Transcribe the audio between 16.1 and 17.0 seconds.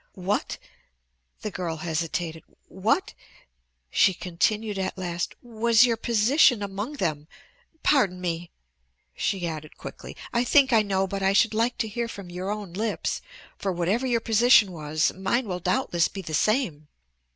the same."